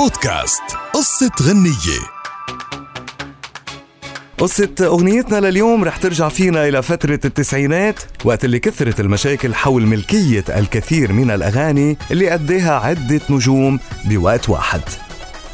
[0.00, 0.62] بودكاست
[0.94, 2.00] قصة غنية.
[4.38, 10.44] قصة أغنيتنا لليوم رح ترجع فينا إلى فترة التسعينات وقت اللي كثرت المشاكل حول ملكية
[10.48, 14.80] الكثير من الأغاني اللي أديها عدة نجوم بوقت واحد.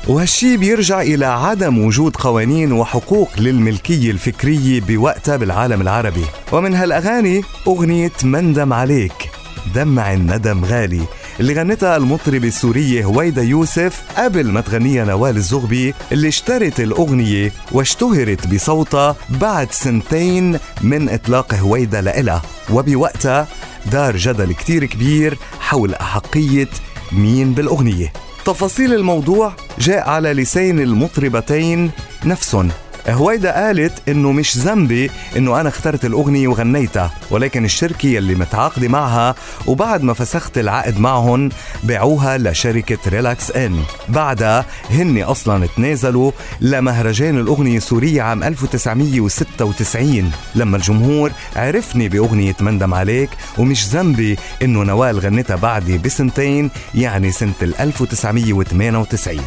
[0.08, 6.24] وهالشي بيرجع إلى عدم وجود قوانين وحقوق للملكية الفكرية بوقتها بالعالم العربي.
[6.52, 9.30] ومن هالأغاني أغنية مندم عليك
[9.74, 11.02] دمع الندم غالي.
[11.40, 18.46] اللي غنتها المطربة السورية هويدا يوسف قبل ما تغنيها نوال الزغبي اللي اشترت الأغنية واشتهرت
[18.46, 22.42] بصوتها بعد سنتين من إطلاق هويدا لإلها.
[22.70, 23.48] وبوقتها
[23.92, 26.68] دار جدل كتير كبير حول أحقية
[27.12, 28.12] مين بالأغنية.
[28.44, 31.90] تفاصيل الموضوع جاء على لسان المطربتين
[32.24, 32.70] نفسهم.
[33.08, 39.34] هويدا قالت إنه مش ذنبي إنه أنا اخترت الأغنية وغنيتها ولكن الشركة يلي متعاقدة معها
[39.66, 41.48] وبعد ما فسخت العقد معهم
[41.84, 51.30] باعوها لشركة ريلاكس ان بعدها هن أصلا تنازلوا لمهرجان الأغنية السوريه عام 1996 لما الجمهور
[51.56, 59.40] عرفني بأغنية مندم عليك ومش ذنبي إنه نوال غنتها بعدي بسنتين يعني سنة 1998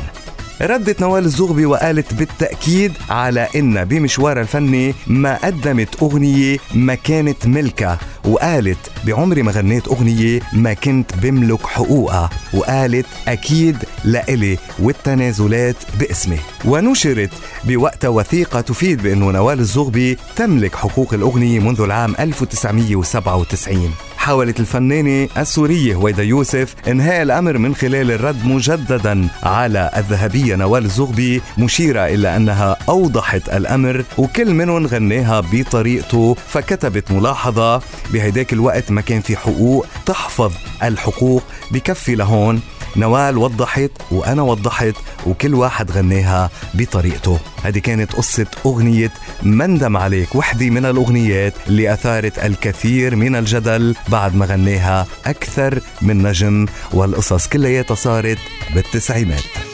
[0.61, 7.99] ردت نوال الزغبي وقالت بالتأكيد على إن بمشوارها الفني ما قدمت أغنية ما كانت ملكها
[8.25, 16.39] وقالت بعمري ما غنيت أغنية ما كنت بملك حقوقها وقالت أكيد لإلي والتنازلات باسمي.
[16.65, 17.31] ونشرت
[17.63, 25.95] بوقتها وثيقة تفيد بأنه نوال الزغبي تملك حقوق الأغنية منذ العام 1997 حاولت الفنانة السورية
[25.95, 32.77] هويدا يوسف إنهاء الأمر من خلال الرد مجددا على الذهبية نوال الزغبي مشيرة إلى أنها
[32.89, 37.81] أوضحت الأمر وكل منهم غناها بطريقته فكتبت ملاحظة
[38.13, 40.51] بهيداك الوقت ما كان في حقوق تحفظ
[40.83, 42.61] الحقوق بكفي لهون.
[42.95, 44.93] نوال وضحت وأنا وضحت
[45.25, 47.39] وكل واحد غناها بطريقته.
[47.63, 49.11] هذه كانت قصة أغنية
[49.43, 56.21] مندم عليك وحدة من الأغنيات اللي أثارت الكثير من الجدل بعد ما غناها أكثر من
[56.27, 58.37] نجم والقصص كلياتها صارت
[58.75, 59.68] بالتسعينات.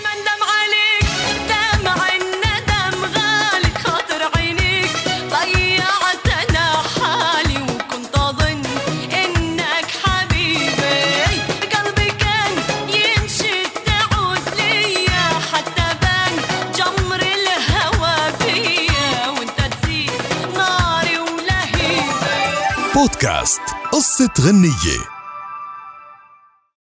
[22.95, 23.61] بودكاست
[23.91, 25.14] قصة غنية.